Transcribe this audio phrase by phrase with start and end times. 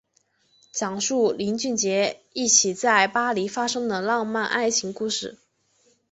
[0.71, 5.37] 讲述林俊杰一起在巴黎发生的浪漫爱情故事。